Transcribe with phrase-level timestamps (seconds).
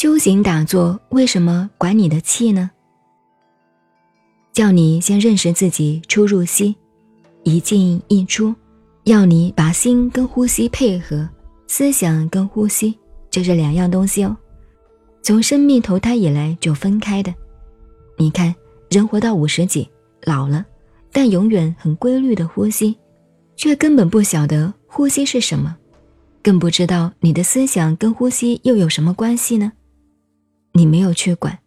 [0.00, 2.70] 修行打坐为什么管你的气呢？
[4.52, 6.76] 叫你先认识自己出入息，
[7.42, 8.54] 一进一出，
[9.06, 11.28] 要你把心跟呼吸配合，
[11.66, 12.96] 思想跟呼吸
[13.28, 14.36] 这是两样东西哦。
[15.20, 17.34] 从生命投胎以来就分开的。
[18.16, 18.54] 你看，
[18.90, 19.90] 人活到五十几，
[20.22, 20.64] 老了，
[21.10, 22.96] 但永远很规律的呼吸，
[23.56, 25.76] 却根本不晓得呼吸是什么，
[26.40, 29.72] 更不知道你的思想跟呼吸又有什么关系呢？
[30.78, 31.58] 你没有去管，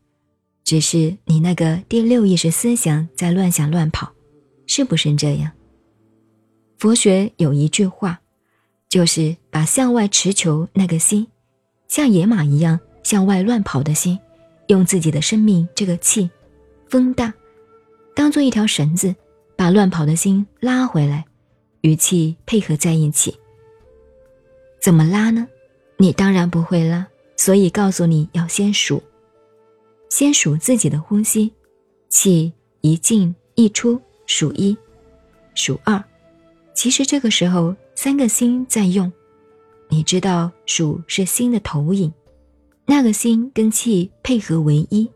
[0.63, 4.13] 只是你那个第六意识思想在乱想乱跑，
[4.67, 5.51] 是不是这样？
[6.77, 8.21] 佛学有一句话，
[8.87, 11.27] 就是把向外持求那个心，
[11.89, 14.17] 像野马一样向外乱跑的心，
[14.67, 16.31] 用自己的生命这个气，
[16.87, 17.33] 风大，
[18.15, 19.13] 当做一条绳子，
[19.57, 21.25] 把乱跑的心拉回来，
[21.81, 23.37] 与气配合在一起。
[24.81, 25.49] 怎么拉呢？
[25.97, 27.05] 你当然不会拉。
[27.43, 29.01] 所以告诉你要先数，
[30.11, 31.51] 先数自己的呼吸，
[32.07, 34.77] 气一进一出，数一，
[35.55, 36.03] 数二。
[36.75, 39.11] 其实这个时候三个心在用，
[39.89, 42.13] 你知道数是心的投影，
[42.85, 45.09] 那个心跟气配合为一，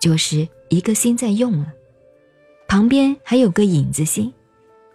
[0.00, 1.70] 就是一个心在用了。
[2.66, 4.32] 旁边还有个影子心，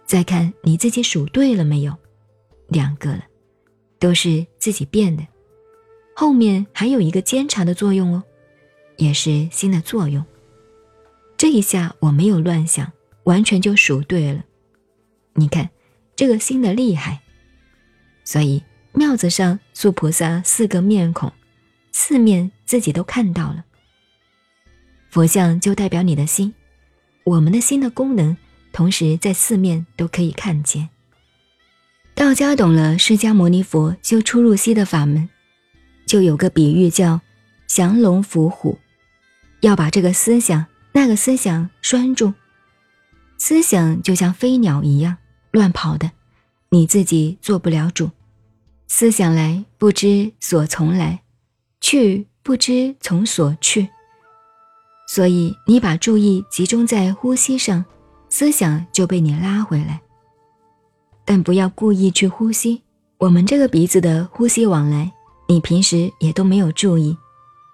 [0.06, 1.94] 再看你自己数对了没有？
[2.66, 3.22] 两个了，
[4.00, 5.22] 都是自己变的。
[6.20, 8.24] 后面还有一个监察的作用哦，
[8.96, 10.26] 也是心的作用。
[11.36, 12.90] 这一下我没有乱想，
[13.22, 14.44] 完全就数对了。
[15.34, 15.70] 你看
[16.16, 17.20] 这个心的厉害，
[18.24, 21.32] 所以庙子上塑菩萨四个面孔，
[21.92, 23.64] 四面自己都看到了。
[25.10, 26.52] 佛像就代表你的心，
[27.22, 28.36] 我们的心的功能，
[28.72, 30.88] 同时在四面都可以看见。
[32.16, 35.28] 道家懂了释迦牟尼佛修出入息的法门。
[36.08, 37.20] 就有个比喻叫
[37.68, 38.78] “降龙伏虎”，
[39.60, 42.32] 要把这个思想、那个思想拴住。
[43.36, 45.18] 思想就像飞鸟一样
[45.52, 46.10] 乱跑的，
[46.70, 48.10] 你自己做不了主。
[48.88, 51.20] 思想来不知所从来，
[51.80, 53.88] 去不知从所去。
[55.08, 57.84] 所以你把注意集中在呼吸上，
[58.30, 60.00] 思想就被你拉回来。
[61.26, 62.82] 但不要故意去呼吸，
[63.18, 65.12] 我们这个鼻子的呼吸往来。
[65.50, 67.16] 你平时也都没有注意，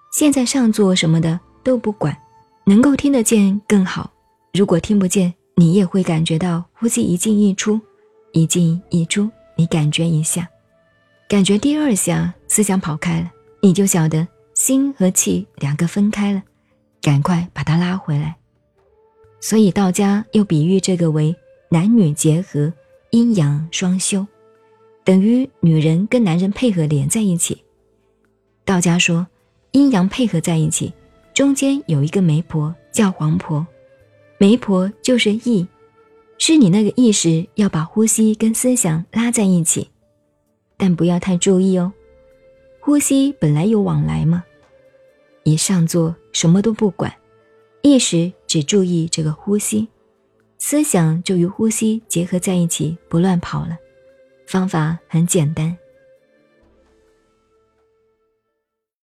[0.09, 2.17] 现在上座什么的都不管，
[2.63, 4.09] 能够听得见更好。
[4.53, 7.77] 如果听不见，你也会感觉到呼吸一进一出，
[8.31, 10.47] 一进一出，你感觉一下，
[11.27, 13.29] 感觉第二下思想跑开了，
[13.61, 16.41] 你就晓得心和气两个分开了，
[17.01, 18.37] 赶快把它拉回来。
[19.41, 21.35] 所以道家又比喻这个为
[21.67, 22.71] 男女结合，
[23.11, 24.25] 阴阳双修，
[25.03, 27.61] 等于女人跟男人配合连在一起。
[28.65, 29.27] 道家说，
[29.71, 30.91] 阴阳配合在一起，
[31.35, 33.65] 中间有一个媒婆叫黄婆，
[34.39, 35.67] 媒婆就是意，
[36.39, 39.87] 是你那个意识要把呼吸跟思想拉在一起，
[40.77, 41.93] 但不要太注意哦。
[42.79, 44.43] 呼吸本来有往来嘛，
[45.43, 47.13] 一上座什么都不管，
[47.83, 49.87] 意识只注意这个呼吸，
[50.57, 53.77] 思想就与呼吸结合在一起，不乱跑了。
[54.47, 55.77] 方法很简单。